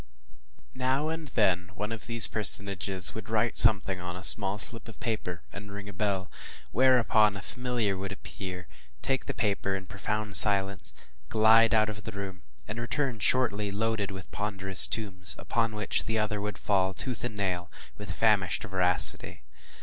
Now 0.73 1.09
and 1.09 1.27
then 1.27 1.69
one 1.75 1.91
of 1.91 2.07
these 2.07 2.25
personages 2.25 3.13
would 3.13 3.29
write 3.29 3.55
something 3.55 3.99
on 3.99 4.15
a 4.15 4.23
small 4.23 4.57
slip 4.57 4.87
of 4.87 4.99
paper, 4.99 5.43
and 5.53 5.71
ring 5.71 5.87
a 5.87 5.93
bell, 5.93 6.31
whereupon 6.71 7.37
a 7.37 7.41
familiar 7.43 7.95
would 7.95 8.11
appear, 8.11 8.67
take 9.03 9.27
the 9.27 9.33
paper 9.35 9.75
in 9.75 9.85
profound 9.85 10.35
silence, 10.37 10.95
glide 11.29 11.75
out 11.75 11.87
of 11.87 12.01
the 12.01 12.11
room, 12.13 12.41
and 12.67 12.79
return 12.79 13.19
shortly 13.19 13.69
loaded 13.69 14.09
with 14.09 14.31
ponderous 14.31 14.87
tomes, 14.87 15.35
upon 15.37 15.75
which 15.75 16.05
the 16.05 16.17
other 16.17 16.41
would 16.41 16.57
fall, 16.57 16.95
tooth 16.95 17.23
and 17.23 17.35
nail, 17.37 17.69
with 17.95 18.09
famished 18.11 18.63
voracity. 18.63 19.43